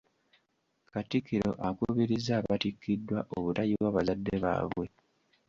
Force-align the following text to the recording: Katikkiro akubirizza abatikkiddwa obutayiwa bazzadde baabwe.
Katikkiro 0.91 1.51
akubirizza 1.67 2.31
abatikkiddwa 2.39 3.19
obutayiwa 3.35 3.87
bazzadde 3.95 4.35
baabwe. 4.43 4.87